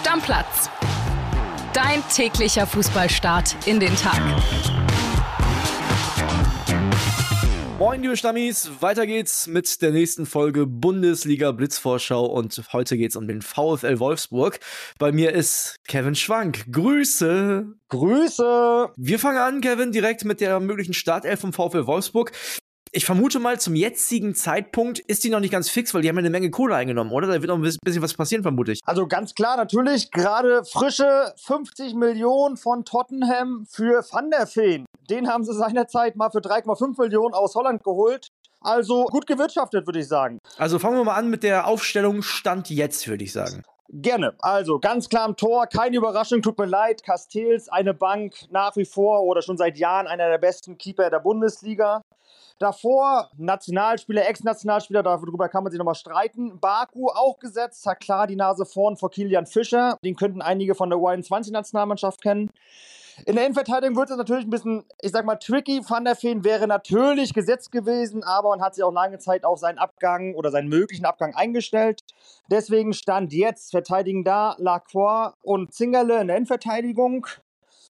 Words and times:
Stammplatz. 0.00 0.70
Dein 1.74 2.02
täglicher 2.08 2.66
Fußballstart 2.66 3.54
in 3.66 3.80
den 3.80 3.94
Tag. 3.96 4.18
Moin, 7.78 8.00
liebe 8.00 8.16
Stammis. 8.16 8.70
Weiter 8.80 9.06
geht's 9.06 9.46
mit 9.46 9.82
der 9.82 9.90
nächsten 9.90 10.24
Folge 10.24 10.64
Bundesliga 10.66 11.52
Blitzvorschau 11.52 12.24
und 12.24 12.62
heute 12.72 12.96
geht's 12.96 13.14
um 13.14 13.28
den 13.28 13.42
VfL 13.42 13.98
Wolfsburg. 13.98 14.58
Bei 14.98 15.12
mir 15.12 15.32
ist 15.32 15.76
Kevin 15.86 16.14
Schwank. 16.14 16.64
Grüße. 16.72 17.66
Grüße. 17.90 18.88
Wir 18.96 19.18
fangen 19.18 19.38
an, 19.38 19.60
Kevin, 19.60 19.92
direkt 19.92 20.24
mit 20.24 20.40
der 20.40 20.60
möglichen 20.60 20.94
Startelf 20.94 21.40
vom 21.40 21.52
VfL 21.52 21.86
Wolfsburg. 21.86 22.32
Ich 22.92 23.04
vermute 23.04 23.38
mal, 23.38 23.60
zum 23.60 23.76
jetzigen 23.76 24.34
Zeitpunkt 24.34 24.98
ist 24.98 25.22
die 25.22 25.30
noch 25.30 25.38
nicht 25.38 25.52
ganz 25.52 25.70
fix, 25.70 25.94
weil 25.94 26.02
die 26.02 26.08
haben 26.08 26.16
ja 26.16 26.20
eine 26.20 26.30
Menge 26.30 26.50
Kohle 26.50 26.74
eingenommen, 26.74 27.12
oder? 27.12 27.28
Da 27.28 27.34
wird 27.34 27.46
noch 27.46 27.56
ein 27.56 27.62
bisschen 27.62 28.02
was 28.02 28.14
passieren, 28.14 28.42
vermute 28.42 28.72
ich. 28.72 28.80
Also 28.84 29.06
ganz 29.06 29.36
klar, 29.36 29.56
natürlich, 29.56 30.10
gerade 30.10 30.64
frische 30.64 31.32
50 31.36 31.94
Millionen 31.94 32.56
von 32.56 32.84
Tottenham 32.84 33.64
für 33.70 34.04
Van 34.10 34.32
der 34.32 34.48
Feen. 34.48 34.86
Den 35.08 35.28
haben 35.28 35.44
sie 35.44 35.54
seinerzeit 35.54 36.16
mal 36.16 36.30
für 36.30 36.40
3,5 36.40 37.00
Millionen 37.00 37.32
aus 37.32 37.54
Holland 37.54 37.84
geholt. 37.84 38.26
Also 38.60 39.04
gut 39.04 39.28
gewirtschaftet, 39.28 39.86
würde 39.86 40.00
ich 40.00 40.08
sagen. 40.08 40.38
Also 40.58 40.80
fangen 40.80 40.96
wir 40.96 41.04
mal 41.04 41.14
an 41.14 41.30
mit 41.30 41.44
der 41.44 41.68
Aufstellung 41.68 42.22
Stand 42.22 42.70
jetzt, 42.70 43.06
würde 43.06 43.22
ich 43.22 43.32
sagen. 43.32 43.62
Gerne. 43.92 44.34
Also 44.40 44.78
ganz 44.78 45.08
klar 45.08 45.28
im 45.28 45.36
Tor, 45.36 45.66
keine 45.66 45.96
Überraschung, 45.96 46.42
tut 46.42 46.58
mir 46.58 46.66
leid. 46.66 47.02
Castells, 47.04 47.68
eine 47.68 47.94
Bank 47.94 48.34
nach 48.50 48.76
wie 48.76 48.84
vor 48.84 49.22
oder 49.22 49.42
schon 49.42 49.56
seit 49.56 49.78
Jahren 49.78 50.06
einer 50.06 50.28
der 50.28 50.38
besten 50.38 50.76
Keeper 50.76 51.10
der 51.10 51.18
Bundesliga. 51.20 52.02
Davor 52.58 53.30
Nationalspieler, 53.38 54.28
Ex-Nationalspieler, 54.28 55.02
darüber 55.02 55.48
kann 55.48 55.64
man 55.64 55.70
sich 55.70 55.78
nochmal 55.78 55.94
streiten. 55.94 56.60
Baku 56.60 57.08
auch 57.08 57.38
gesetzt, 57.38 57.86
hat 57.86 58.00
klar 58.00 58.26
die 58.26 58.36
Nase 58.36 58.66
vorn 58.66 58.96
vor 58.96 59.10
Kilian 59.10 59.46
Fischer. 59.46 59.96
Den 60.04 60.14
könnten 60.14 60.42
einige 60.42 60.74
von 60.74 60.90
der 60.90 60.98
U21-Nationalmannschaft 60.98 62.20
kennen. 62.20 62.50
In 63.26 63.36
der 63.36 63.44
Innenverteidigung 63.44 63.96
wird 63.96 64.10
es 64.10 64.16
natürlich 64.16 64.46
ein 64.46 64.50
bisschen, 64.50 64.84
ich 65.02 65.12
sag 65.12 65.24
mal, 65.24 65.36
tricky. 65.36 65.82
Van 65.86 66.04
der 66.04 66.16
Feen 66.16 66.44
wäre 66.44 66.66
natürlich 66.66 67.34
gesetzt 67.34 67.70
gewesen, 67.72 68.24
aber 68.24 68.50
man 68.50 68.62
hat 68.62 68.74
sich 68.74 68.84
auch 68.84 68.92
lange 68.92 69.18
Zeit 69.18 69.44
auf 69.44 69.58
seinen 69.58 69.78
Abgang 69.78 70.34
oder 70.34 70.50
seinen 70.50 70.68
möglichen 70.68 71.04
Abgang 71.04 71.34
eingestellt. 71.34 72.00
Deswegen 72.50 72.92
stand 72.92 73.32
jetzt 73.32 73.70
verteidigen 73.70 74.24
da 74.24 74.54
Lacroix 74.58 75.34
und 75.42 75.74
Zingerle 75.74 76.20
in 76.20 76.28
der 76.28 76.36
Innenverteidigung. 76.36 77.26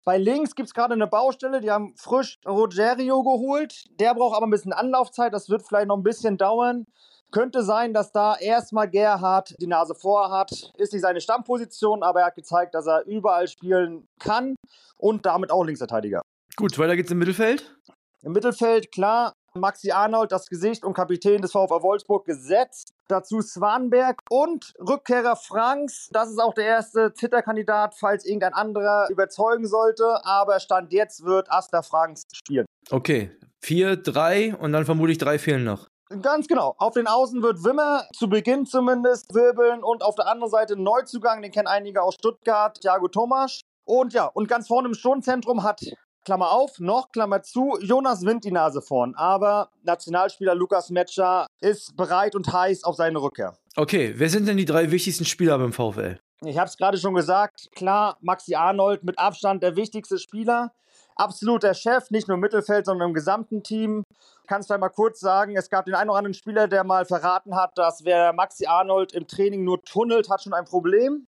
Bei 0.05 0.19
links 0.19 0.53
gibt 0.53 0.67
es 0.67 0.73
gerade 0.75 0.93
eine 0.93 1.07
Baustelle, 1.07 1.61
die 1.61 1.71
haben 1.71 1.95
frisch 1.97 2.39
Rogerio 2.47 3.23
geholt. 3.23 3.85
Der 3.99 4.13
braucht 4.13 4.37
aber 4.37 4.45
ein 4.45 4.51
bisschen 4.51 4.71
Anlaufzeit, 4.71 5.33
das 5.33 5.49
wird 5.49 5.63
vielleicht 5.63 5.87
noch 5.87 5.97
ein 5.97 6.03
bisschen 6.03 6.37
dauern. 6.37 6.85
Könnte 7.31 7.63
sein, 7.63 7.91
dass 7.91 8.11
da 8.11 8.35
erstmal 8.35 8.87
Gerhard 8.87 9.55
die 9.59 9.65
Nase 9.65 9.95
vor 9.95 10.29
hat. 10.29 10.51
Ist 10.77 10.93
nicht 10.93 11.01
seine 11.01 11.21
Stammposition, 11.21 12.03
aber 12.03 12.19
er 12.19 12.27
hat 12.27 12.35
gezeigt, 12.35 12.75
dass 12.75 12.85
er 12.85 13.03
überall 13.07 13.47
spielen 13.47 14.07
kann 14.19 14.55
und 14.97 15.25
damit 15.25 15.51
auch 15.51 15.63
Linksverteidiger. 15.63 16.21
Gut, 16.55 16.77
weiter 16.77 16.95
geht's 16.95 17.09
im 17.09 17.17
Mittelfeld. 17.17 17.75
Im 18.21 18.31
Mittelfeld, 18.31 18.91
klar, 18.91 19.33
Maxi 19.57 19.91
Arnold, 19.91 20.31
das 20.31 20.47
Gesicht 20.47 20.83
und 20.83 20.93
Kapitän 20.93 21.41
des 21.41 21.51
VfL 21.51 21.81
Wolfsburg, 21.81 22.25
gesetzt. 22.25 22.93
Dazu 23.07 23.41
Swanberg 23.41 24.19
und 24.29 24.73
Rückkehrer 24.79 25.35
Franks. 25.35 26.09
Das 26.11 26.29
ist 26.29 26.39
auch 26.39 26.53
der 26.53 26.65
erste 26.65 27.13
Titelkandidat, 27.13 27.95
falls 27.95 28.25
irgendein 28.25 28.53
anderer 28.53 29.07
überzeugen 29.09 29.67
sollte. 29.67 30.25
Aber 30.25 30.59
Stand 30.59 30.91
jetzt 30.91 31.23
wird 31.23 31.51
Asta 31.51 31.81
Franks 31.81 32.23
spielen. 32.33 32.65
Okay, 32.89 33.31
vier, 33.63 33.95
drei 33.95 34.55
und 34.55 34.73
dann 34.73 34.85
vermutlich 34.85 35.17
drei 35.17 35.39
fehlen 35.39 35.63
noch. 35.63 35.87
Ganz 36.21 36.47
genau. 36.47 36.75
Auf 36.77 36.93
den 36.93 37.07
Außen 37.07 37.41
wird 37.41 37.63
Wimmer 37.63 38.05
zu 38.13 38.29
Beginn 38.29 38.65
zumindest 38.65 39.33
wirbeln 39.33 39.83
und 39.83 40.03
auf 40.03 40.15
der 40.15 40.27
anderen 40.27 40.51
Seite 40.51 40.75
Neuzugang, 40.75 41.41
den 41.41 41.51
kennen 41.51 41.67
einige 41.67 42.03
aus 42.03 42.13
Stuttgart, 42.15 42.79
Thiago 42.79 43.07
Thomas. 43.07 43.61
Und 43.85 44.13
ja, 44.13 44.25
und 44.25 44.47
ganz 44.47 44.67
vorne 44.67 44.87
im 44.87 44.93
Sturmzentrum 44.93 45.63
hat 45.63 45.81
Klammer 46.25 46.51
auf, 46.51 46.79
noch, 46.79 47.11
Klammer 47.11 47.43
zu, 47.43 47.77
Jonas 47.79 48.25
Wind 48.25 48.43
die 48.43 48.51
Nase 48.51 48.81
vorn. 48.81 49.13
Aber 49.15 49.69
Nationalspieler 49.83 50.55
Lukas 50.55 50.89
Metscher 50.89 51.45
ist 51.61 51.95
bereit 51.95 52.35
und 52.35 52.51
heiß 52.51 52.83
auf 52.83 52.95
seine 52.95 53.21
Rückkehr. 53.21 53.55
Okay, 53.75 54.13
wer 54.17 54.29
sind 54.29 54.47
denn 54.47 54.57
die 54.57 54.65
drei 54.65 54.91
wichtigsten 54.91 55.25
Spieler 55.25 55.57
beim 55.59 55.71
VfL? 55.71 56.19
Ich 56.41 56.57
habe 56.57 56.67
es 56.67 56.77
gerade 56.77 56.97
schon 56.97 57.13
gesagt, 57.13 57.69
klar, 57.75 58.17
Maxi 58.21 58.55
Arnold 58.55 59.03
mit 59.03 59.19
Abstand 59.19 59.63
der 59.63 59.75
wichtigste 59.75 60.17
Spieler. 60.17 60.73
Absolut 61.15 61.63
der 61.63 61.73
Chef, 61.73 62.09
nicht 62.09 62.27
nur 62.27 62.35
im 62.35 62.41
Mittelfeld, 62.41 62.85
sondern 62.85 63.09
im 63.09 63.13
gesamten 63.13 63.63
Team. 63.63 64.03
Kannst 64.47 64.69
du 64.69 64.77
mal 64.77 64.89
kurz 64.89 65.19
sagen, 65.19 65.55
es 65.55 65.69
gab 65.69 65.85
den 65.85 65.95
einen 65.95 66.09
oder 66.09 66.17
anderen 66.17 66.33
Spieler, 66.33 66.67
der 66.67 66.83
mal 66.83 67.05
verraten 67.05 67.55
hat, 67.55 67.77
dass 67.77 68.03
wer 68.03 68.33
Maxi 68.33 68.65
Arnold 68.65 69.13
im 69.13 69.27
Training 69.27 69.63
nur 69.63 69.81
tunnelt, 69.83 70.29
hat 70.29 70.43
schon 70.43 70.53
ein 70.53 70.65
Problem. 70.65 71.27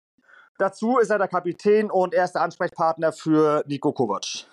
Dazu 0.57 0.97
ist 0.97 1.09
er 1.09 1.17
der 1.17 1.29
Kapitän 1.29 1.89
und 1.89 2.13
erster 2.13 2.41
Ansprechpartner 2.41 3.13
für 3.13 3.63
Nico 3.67 3.93
Kovac. 3.93 4.45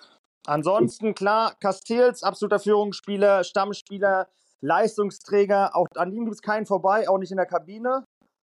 Ansonsten 0.47 1.13
klar, 1.13 1.55
Castells, 1.59 2.23
absoluter 2.23 2.59
Führungsspieler, 2.59 3.43
Stammspieler, 3.43 4.29
Leistungsträger. 4.61 5.75
Auch 5.75 5.87
an 5.95 6.13
ihm 6.13 6.23
gibt 6.23 6.35
es 6.35 6.41
keinen 6.41 6.65
vorbei, 6.65 7.09
auch 7.09 7.17
nicht 7.17 7.31
in 7.31 7.37
der 7.37 7.45
Kabine. 7.45 8.05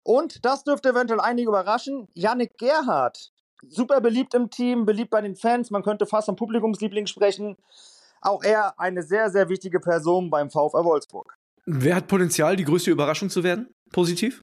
Und 0.05 0.45
das 0.45 0.63
dürfte 0.63 0.91
eventuell 0.91 1.21
einige 1.21 1.49
überraschen. 1.49 2.07
Yannick 2.15 2.59
Gerhardt, 2.59 3.33
super 3.67 4.01
beliebt 4.01 4.35
im 4.35 4.51
Team, 4.51 4.85
beliebt 4.85 5.11
bei 5.11 5.23
den 5.23 5.37
Fans. 5.37 5.71
Man 5.71 5.83
könnte 5.83 6.07
fast 6.07 6.27
vom 6.27 6.37
Publikumsliebling 6.37 7.07
sprechen. 7.07 7.57
Auch 8.21 8.43
er 8.45 8.79
eine 8.79 9.03
sehr, 9.03 9.31
sehr 9.31 9.49
wichtige 9.49 9.81
Person 9.81 10.29
beim 10.31 10.51
VfL 10.51 10.85
Wolfsburg. 10.85 11.35
Wer 11.65 11.97
hat 11.97 12.09
Potenzial, 12.09 12.57
die 12.57 12.65
größte 12.65 12.91
Überraschung 12.91 13.31
zu 13.31 13.43
werden? 13.43 13.71
Positiv? 13.91 14.43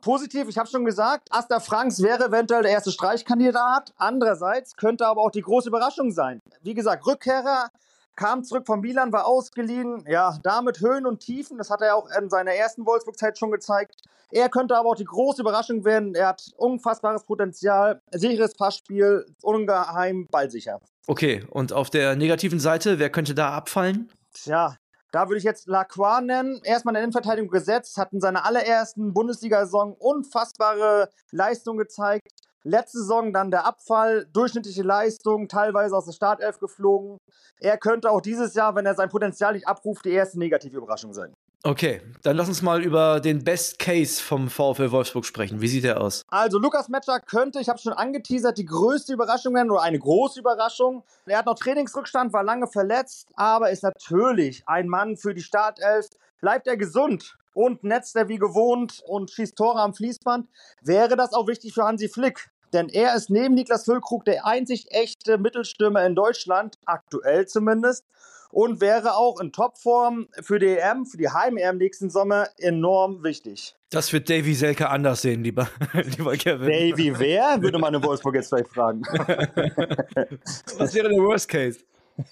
Positiv, 0.00 0.48
ich 0.48 0.58
habe 0.58 0.68
schon 0.68 0.84
gesagt, 0.84 1.28
Asta 1.30 1.60
Franks 1.60 2.02
wäre 2.02 2.26
eventuell 2.26 2.62
der 2.62 2.72
erste 2.72 2.90
Streichkandidat. 2.90 3.92
Andererseits 3.96 4.76
könnte 4.76 5.06
aber 5.06 5.20
auch 5.20 5.30
die 5.30 5.42
große 5.42 5.68
Überraschung 5.68 6.10
sein. 6.10 6.40
Wie 6.62 6.74
gesagt, 6.74 7.06
Rückkehrer 7.06 7.70
kam 8.16 8.44
zurück 8.44 8.66
von 8.66 8.80
Milan, 8.80 9.12
war 9.12 9.26
ausgeliehen. 9.26 10.04
Ja, 10.06 10.38
damit 10.42 10.80
Höhen 10.80 11.06
und 11.06 11.20
Tiefen. 11.20 11.58
Das 11.58 11.70
hat 11.70 11.80
er 11.80 11.96
auch 11.96 12.08
in 12.20 12.28
seiner 12.28 12.52
ersten 12.52 12.84
Wolfsburg-Zeit 12.86 13.38
schon 13.38 13.50
gezeigt. 13.50 14.02
Er 14.30 14.48
könnte 14.48 14.76
aber 14.76 14.90
auch 14.90 14.96
die 14.96 15.04
große 15.04 15.42
Überraschung 15.42 15.84
werden. 15.84 16.14
Er 16.14 16.28
hat 16.28 16.42
unfassbares 16.56 17.24
Potenzial, 17.24 18.00
sicheres 18.12 18.54
Passspiel, 18.54 19.26
ungeheim 19.42 20.26
ballsicher. 20.30 20.80
Okay, 21.06 21.44
und 21.50 21.72
auf 21.72 21.90
der 21.90 22.16
negativen 22.16 22.60
Seite, 22.60 22.98
wer 22.98 23.10
könnte 23.10 23.34
da 23.34 23.50
abfallen? 23.52 24.10
Tja, 24.32 24.76
da 25.12 25.28
würde 25.28 25.38
ich 25.38 25.44
jetzt 25.44 25.68
Lacroix 25.68 26.22
nennen. 26.22 26.60
Erstmal 26.64 26.92
in 26.92 26.94
der 26.94 27.04
Innenverteidigung 27.04 27.50
gesetzt, 27.50 27.96
hat 27.98 28.12
in 28.12 28.20
seiner 28.20 28.44
allerersten 28.46 29.12
Bundesliga-Saison 29.12 29.94
unfassbare 29.98 31.10
Leistung 31.30 31.76
gezeigt. 31.76 32.28
Letzte 32.64 32.98
Saison 32.98 33.32
dann 33.32 33.50
der 33.50 33.66
Abfall, 33.66 34.26
durchschnittliche 34.32 34.82
Leistung, 34.82 35.48
teilweise 35.48 35.96
aus 35.96 36.06
der 36.06 36.12
Startelf 36.12 36.58
geflogen. 36.58 37.18
Er 37.60 37.76
könnte 37.76 38.10
auch 38.10 38.20
dieses 38.20 38.54
Jahr, 38.54 38.74
wenn 38.74 38.86
er 38.86 38.94
sein 38.94 39.08
Potenzial 39.08 39.52
nicht 39.52 39.68
abruft, 39.68 40.04
die 40.04 40.12
erste 40.12 40.38
negative 40.38 40.78
Überraschung 40.78 41.12
sein. 41.12 41.34
Okay, 41.64 42.02
dann 42.22 42.36
lass 42.36 42.48
uns 42.48 42.60
mal 42.60 42.82
über 42.82 43.20
den 43.20 43.44
Best 43.44 43.78
Case 43.78 44.20
vom 44.20 44.50
VfL 44.50 44.90
Wolfsburg 44.90 45.24
sprechen. 45.24 45.60
Wie 45.60 45.68
sieht 45.68 45.84
er 45.84 46.00
aus? 46.00 46.24
Also 46.26 46.58
Lukas 46.58 46.88
Metscher 46.88 47.20
könnte, 47.20 47.60
ich 47.60 47.68
habe 47.68 47.78
schon 47.78 47.92
angeteasert, 47.92 48.58
die 48.58 48.64
größte 48.64 49.12
Überraschung 49.12 49.54
werden 49.54 49.70
oder 49.70 49.82
eine 49.82 50.00
große 50.00 50.40
Überraschung. 50.40 51.04
Er 51.24 51.38
hat 51.38 51.46
noch 51.46 51.54
Trainingsrückstand, 51.54 52.32
war 52.32 52.42
lange 52.42 52.66
verletzt, 52.66 53.28
aber 53.36 53.70
ist 53.70 53.84
natürlich 53.84 54.64
ein 54.66 54.88
Mann 54.88 55.16
für 55.16 55.34
die 55.34 55.42
Startelf. 55.42 56.08
Bleibt 56.40 56.66
er 56.66 56.76
gesund 56.76 57.36
und 57.54 57.84
netzt 57.84 58.16
er 58.16 58.28
wie 58.28 58.38
gewohnt 58.38 59.00
und 59.06 59.30
schießt 59.30 59.54
Tore 59.54 59.80
am 59.80 59.94
Fließband, 59.94 60.48
wäre 60.80 61.16
das 61.16 61.32
auch 61.32 61.46
wichtig 61.46 61.74
für 61.74 61.84
Hansi 61.84 62.08
Flick. 62.08 62.50
Denn 62.72 62.88
er 62.88 63.14
ist 63.14 63.30
neben 63.30 63.54
Niklas 63.54 63.84
Füllkrug 63.84 64.24
der 64.24 64.46
einzig 64.46 64.86
echte 64.90 65.38
Mittelstürmer 65.38 66.04
in 66.06 66.14
Deutschland, 66.14 66.78
aktuell 66.86 67.46
zumindest 67.46 68.04
und 68.52 68.80
wäre 68.80 69.16
auch 69.16 69.40
in 69.40 69.50
Topform 69.50 70.28
für 70.40 70.58
die 70.58 70.76
EM, 70.76 71.06
für 71.06 71.16
die 71.16 71.30
Heim-EM 71.30 71.78
nächsten 71.78 72.10
Sommer 72.10 72.48
enorm 72.58 73.24
wichtig. 73.24 73.74
Das 73.90 74.12
wird 74.12 74.28
Davy 74.30 74.54
Selke 74.54 74.88
anders 74.88 75.22
sehen, 75.22 75.42
lieber, 75.42 75.68
lieber 75.92 76.36
Kevin. 76.36 76.68
Davy 76.68 77.18
wer? 77.18 77.60
Würde 77.60 77.78
man 77.78 77.94
in 77.94 78.02
Wolfsburg 78.02 78.34
jetzt 78.34 78.50
vielleicht 78.50 78.68
fragen. 78.68 79.02
Was 80.78 80.94
wäre 80.94 81.08
der 81.08 81.18
Worst 81.18 81.48
Case? 81.48 81.80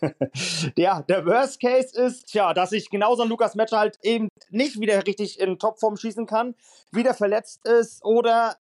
ja, 0.77 1.03
der 1.03 1.25
Worst 1.25 1.61
Case 1.61 1.99
ist, 1.99 2.27
tja, 2.27 2.53
dass 2.53 2.73
ich 2.73 2.91
genauso 2.91 3.23
ein 3.23 3.29
Lukas 3.31 3.55
Metscher 3.55 3.79
halt 3.79 3.99
eben 4.03 4.29
nicht 4.51 4.79
wieder 4.79 5.07
richtig 5.07 5.41
in 5.41 5.59
Topform 5.59 5.97
schießen 5.97 6.27
kann, 6.27 6.55
wieder 6.93 7.15
verletzt 7.15 7.67
ist 7.67 8.05
oder 8.05 8.57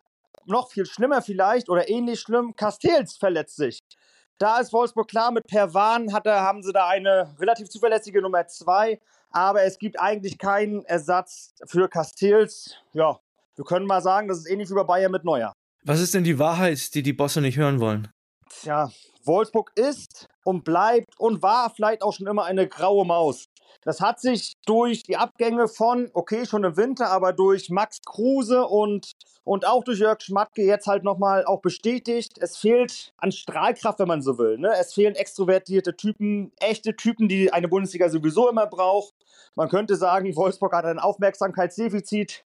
noch 0.45 0.69
viel 0.69 0.85
schlimmer 0.85 1.21
vielleicht 1.21 1.69
oder 1.69 1.89
ähnlich 1.89 2.19
schlimm, 2.19 2.55
Castells 2.55 3.17
verletzt 3.17 3.57
sich. 3.57 3.79
Da 4.37 4.59
ist 4.59 4.71
Wolfsburg 4.71 5.09
klar, 5.09 5.31
mit 5.31 5.47
Perwan 5.47 6.13
hat 6.13 6.25
haben 6.25 6.63
sie 6.63 6.71
da 6.71 6.87
eine 6.87 7.35
relativ 7.39 7.69
zuverlässige 7.69 8.21
Nummer 8.21 8.47
zwei. 8.47 8.99
Aber 9.31 9.63
es 9.63 9.77
gibt 9.77 9.99
eigentlich 9.99 10.37
keinen 10.37 10.85
Ersatz 10.85 11.53
für 11.65 11.87
Castells. 11.87 12.75
Ja, 12.93 13.19
wir 13.55 13.65
können 13.65 13.85
mal 13.85 14.01
sagen, 14.01 14.27
das 14.27 14.39
ist 14.39 14.49
ähnlich 14.49 14.69
wie 14.69 14.75
bei 14.75 14.83
Bayern 14.83 15.11
mit 15.11 15.23
Neuer. 15.23 15.53
Was 15.83 15.99
ist 15.99 16.13
denn 16.13 16.23
die 16.23 16.39
Wahrheit, 16.39 16.93
die 16.95 17.03
die 17.03 17.13
Bosse 17.13 17.41
nicht 17.41 17.57
hören 17.57 17.79
wollen? 17.79 18.07
Tja, 18.61 18.91
Wolfsburg 19.23 19.71
ist 19.75 20.27
und 20.43 20.65
bleibt 20.65 21.17
und 21.17 21.41
war 21.41 21.69
vielleicht 21.69 22.01
auch 22.01 22.11
schon 22.13 22.27
immer 22.27 22.43
eine 22.43 22.67
graue 22.67 23.05
Maus. 23.05 23.45
Das 23.83 24.01
hat 24.01 24.19
sich 24.19 24.57
durch 24.65 25.03
die 25.03 25.15
Abgänge 25.15 25.69
von, 25.69 26.09
okay, 26.13 26.45
schon 26.45 26.65
im 26.65 26.75
Winter, 26.75 27.09
aber 27.09 27.31
durch 27.31 27.69
Max 27.69 28.01
Kruse 28.05 28.67
und, 28.67 29.13
und 29.45 29.65
auch 29.65 29.85
durch 29.85 29.99
Jörg 29.99 30.19
Schmatke 30.21 30.63
jetzt 30.63 30.87
halt 30.87 31.05
nochmal 31.05 31.45
auch 31.45 31.61
bestätigt. 31.61 32.37
Es 32.37 32.57
fehlt 32.57 33.13
an 33.17 33.31
Strahlkraft, 33.31 33.99
wenn 33.99 34.09
man 34.09 34.21
so 34.21 34.37
will. 34.37 34.57
Ne? 34.57 34.73
Es 34.77 34.93
fehlen 34.93 35.15
extrovertierte 35.15 35.95
Typen, 35.95 36.51
echte 36.59 36.97
Typen, 36.97 37.29
die 37.29 37.53
eine 37.53 37.69
Bundesliga 37.69 38.09
sowieso 38.09 38.49
immer 38.49 38.67
braucht. 38.67 39.13
Man 39.55 39.69
könnte 39.69 39.95
sagen, 39.95 40.35
Wolfsburg 40.35 40.73
hat 40.73 40.83
ein 40.85 40.99
Aufmerksamkeitsdefizit. 40.99 42.43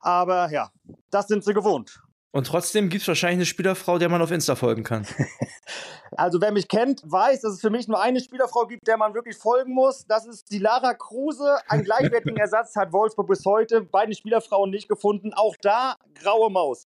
Aber 0.00 0.50
ja, 0.52 0.70
das 1.10 1.26
sind 1.26 1.42
sie 1.42 1.54
gewohnt. 1.54 2.00
Und 2.30 2.46
trotzdem 2.46 2.90
gibt 2.90 3.02
es 3.02 3.08
wahrscheinlich 3.08 3.38
eine 3.38 3.46
Spielerfrau, 3.46 3.98
der 3.98 4.10
man 4.10 4.20
auf 4.20 4.30
Insta 4.30 4.54
folgen 4.54 4.84
kann. 4.84 5.06
also 6.12 6.40
wer 6.40 6.52
mich 6.52 6.68
kennt, 6.68 7.00
weiß, 7.04 7.40
dass 7.40 7.54
es 7.54 7.60
für 7.60 7.70
mich 7.70 7.88
nur 7.88 8.00
eine 8.00 8.20
Spielerfrau 8.20 8.66
gibt, 8.66 8.86
der 8.86 8.98
man 8.98 9.14
wirklich 9.14 9.36
folgen 9.36 9.72
muss. 9.72 10.04
Das 10.06 10.26
ist 10.26 10.50
die 10.50 10.58
Lara 10.58 10.92
Kruse. 10.94 11.56
Einen 11.68 11.84
gleichwertigen 11.84 12.36
Ersatz 12.38 12.76
hat 12.76 12.92
Wolfsburg 12.92 13.28
bis 13.28 13.44
heute. 13.46 13.80
Beide 13.80 14.14
Spielerfrauen 14.14 14.70
nicht 14.70 14.88
gefunden. 14.88 15.32
Auch 15.32 15.56
da 15.62 15.96
graue 16.14 16.50
Maus. 16.50 16.84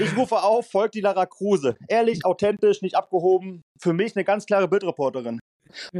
Ich 0.00 0.16
rufe 0.16 0.42
auf, 0.42 0.68
folgt 0.68 0.94
die 0.96 1.00
Lara 1.00 1.26
Kruse. 1.26 1.76
Ehrlich, 1.86 2.24
authentisch, 2.24 2.82
nicht 2.82 2.96
abgehoben. 2.96 3.62
Für 3.78 3.92
mich 3.92 4.16
eine 4.16 4.24
ganz 4.24 4.44
klare 4.44 4.66
Bildreporterin. 4.66 5.38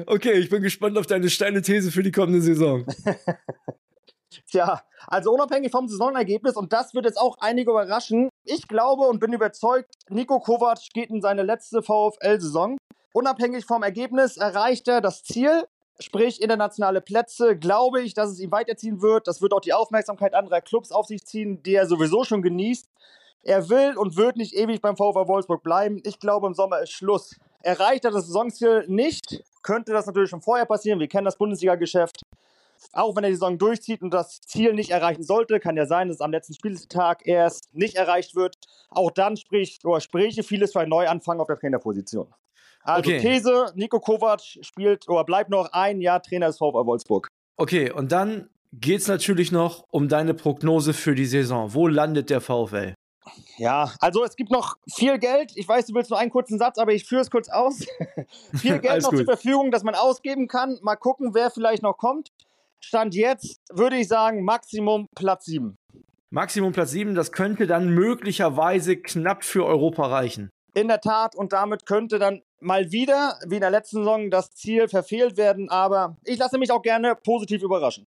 Okay, 0.07 0.33
ich 0.33 0.51
bin 0.51 0.63
gespannt 0.63 0.99
auf 0.99 1.07
deine 1.07 1.31
steile 1.31 1.63
These 1.63 1.93
für 1.93 2.03
die 2.03 2.11
kommende 2.11 2.41
Saison. 2.41 2.85
Tja, 4.51 4.83
also 5.07 5.33
unabhängig 5.33 5.71
vom 5.71 5.89
Saisonergebnis, 5.89 6.57
und 6.57 6.73
das 6.73 6.95
wird 6.95 7.05
jetzt 7.05 7.19
auch 7.19 7.37
einige 7.41 7.71
überraschen, 7.71 8.30
ich 8.51 8.67
glaube 8.69 9.05
und 9.05 9.21
bin 9.21 9.33
überzeugt, 9.33 9.95
Nico 10.09 10.41
Kovac 10.41 10.79
geht 10.93 11.11
in 11.11 11.23
seine 11.23 11.43
letzte 11.43 11.83
VfL-Saison. 11.83 12.77
Unabhängig 13.13 13.65
vom 13.65 13.83
Ergebnis 13.83 14.37
erreicht 14.37 14.89
er 14.89 15.01
das 15.01 15.23
Ziel, 15.23 15.65
sprich 16.01 16.43
internationale 16.43 17.01
Plätze. 17.01 17.57
Glaube 17.57 18.03
ich, 18.03 18.15
dass 18.15 18.31
es 18.31 18.41
ihm 18.41 18.51
weiterziehen 18.51 19.03
wird. 19.03 19.29
Das 19.29 19.41
wird 19.41 19.53
auch 19.53 19.61
die 19.61 19.73
Aufmerksamkeit 19.73 20.35
anderer 20.35 20.61
Clubs 20.61 20.91
auf 20.91 21.07
sich 21.07 21.25
ziehen, 21.25 21.63
die 21.63 21.75
er 21.75 21.87
sowieso 21.87 22.25
schon 22.25 22.43
genießt. 22.43 22.89
Er 23.43 23.69
will 23.69 23.97
und 23.97 24.17
wird 24.17 24.37
nicht 24.37 24.55
ewig 24.55 24.81
beim 24.81 24.97
VfL 24.97 25.29
Wolfsburg 25.29 25.63
bleiben. 25.63 26.01
Ich 26.05 26.19
glaube, 26.19 26.47
im 26.47 26.55
Sommer 26.55 26.81
ist 26.81 26.91
Schluss. 26.91 27.37
Erreicht 27.63 28.05
er 28.05 28.11
das 28.11 28.27
Saisonziel 28.27 28.85
nicht, 28.89 29.45
könnte 29.63 29.93
das 29.93 30.07
natürlich 30.07 30.31
schon 30.31 30.43
vorher 30.43 30.67
passieren. 30.67 30.99
Wir 30.99 31.09
kennen 31.09 31.25
das 31.25 31.37
Bundesliga-Geschäft 31.37 32.23
auch 32.93 33.17
wenn 33.17 33.25
er 33.25 33.31
die 33.31 33.37
Saison 33.37 33.59
durchzieht 33.59 34.03
und 34.03 34.13
das 34.13 34.41
Ziel 34.41 34.73
nicht 34.73 34.91
erreichen 34.91 35.23
sollte, 35.23 35.61
kann 35.61 35.77
ja 35.77 35.87
sein, 35.87 36.09
dass 36.09 36.17
es 36.17 36.21
am 36.21 36.33
letzten 36.33 36.55
Spieltag 36.55 37.27
erst 37.27 37.75
nicht 37.75 37.97
erreicht 37.97 38.35
wird. 38.35 38.57
Auch 38.91 39.11
dann 39.11 39.37
spricht 39.37 39.85
oder 39.85 40.01
spräche 40.01 40.43
vieles 40.43 40.73
für 40.73 40.81
einen 40.81 40.91
Neuanfang 40.91 41.41
auf 41.41 41.47
der 41.47 41.59
Trainerposition. 41.59 42.33
Also 42.83 43.11
okay. 43.11 43.21
These, 43.21 43.73
Nico 43.75 44.01
Kovac 44.01 44.41
spielt 44.41 45.09
oder 45.09 45.25
bleibt 45.25 45.51
noch 45.51 45.73
ein 45.73 46.01
Jahr 46.01 46.23
Trainer 46.23 46.47
des 46.47 46.59
VfL 46.59 46.87
Wolfsburg. 46.87 47.29
Okay, 47.57 47.91
und 47.91 48.11
dann 48.11 48.49
geht 48.73 49.01
es 49.01 49.09
natürlich 49.09 49.53
noch 49.53 49.85
um 49.91 50.09
deine 50.09 50.35
Prognose 50.35 50.95
für 50.95 51.15
die 51.15 51.27
Saison. 51.27 51.75
Wo 51.75 51.87
landet 51.89 52.31
der 52.31 52.41
VfL? 52.41 52.95
Ja, 53.59 53.93
also 54.01 54.25
es 54.25 54.35
gibt 54.37 54.51
noch 54.51 54.77
viel 54.93 55.19
Geld. 55.19 55.53
Ich 55.55 55.69
weiß, 55.69 55.87
du 55.87 55.95
willst 55.95 56.11
nur 56.11 56.19
einen 56.19 56.31
kurzen 56.31 56.59
Satz, 56.59 56.79
aber 56.79 56.93
ich 56.93 57.05
führe 57.05 57.21
es 57.21 57.31
kurz 57.31 57.49
aus. 57.49 57.85
viel 58.55 58.79
Geld 58.79 59.03
noch 59.03 59.11
gut. 59.11 59.19
zur 59.19 59.27
Verfügung, 59.27 59.71
das 59.71 59.83
man 59.83 59.95
ausgeben 59.95 60.49
kann. 60.49 60.79
Mal 60.83 60.97
gucken, 60.97 61.35
wer 61.35 61.51
vielleicht 61.51 61.83
noch 61.83 61.99
kommt. 61.99 62.33
Stand 62.83 63.15
jetzt 63.15 63.61
würde 63.73 63.97
ich 63.97 64.09
sagen 64.09 64.43
Maximum 64.45 65.07
Platz 65.15 65.45
7. 65.45 65.77
Maximum 66.31 66.73
Platz 66.73 66.93
7, 66.93 67.15
das 67.15 67.33
könnte 67.33 67.67
dann 67.67 67.91
möglicherweise 67.91 68.97
knapp 68.97 69.45
für 69.45 69.67
Europa 69.67 70.07
reichen. 70.07 70.49
In 70.75 70.89
der 70.89 71.01
Tat, 71.01 71.35
und 71.35 71.53
damit 71.53 71.87
könnte 71.87 72.19
dann 72.19 72.43
mal 72.61 72.93
wieder, 72.93 73.39
wie 73.47 73.57
in 73.57 73.61
der 73.61 73.71
letzten 73.71 73.99
Saison, 73.99 74.31
das 74.31 74.53
Ziel 74.53 74.89
verfehlt 74.89 75.37
werden. 75.37 75.69
Aber 75.69 76.17
ich 76.25 76.39
lasse 76.39 76.59
mich 76.59 76.71
auch 76.71 76.83
gerne 76.83 77.17
positiv 77.17 77.63
überraschen. 77.63 78.07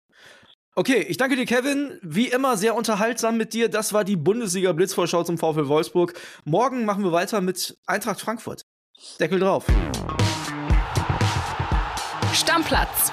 Okay, 0.75 1.05
ich 1.09 1.17
danke 1.17 1.37
dir, 1.37 1.47
Kevin. 1.47 1.99
Wie 2.03 2.27
immer 2.27 2.57
sehr 2.57 2.75
unterhaltsam 2.75 3.37
mit 3.37 3.53
dir. 3.53 3.69
Das 3.69 3.93
war 3.93 4.05
die 4.05 4.17
Bundesliga 4.17 4.73
Blitzvorschau 4.73 5.23
zum 5.23 5.39
VfL 5.39 5.69
Wolfsburg. 5.69 6.15
Morgen 6.45 6.85
machen 6.85 7.05
wir 7.05 7.13
weiter 7.13 7.41
mit 7.41 7.77
Eintracht 7.87 8.21
Frankfurt. 8.21 8.63
Deckel 9.21 9.39
drauf. 9.39 9.65
Stammplatz 12.33 13.13